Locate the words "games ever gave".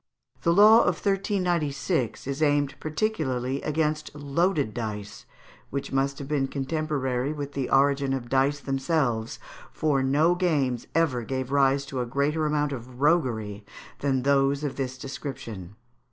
10.33-11.51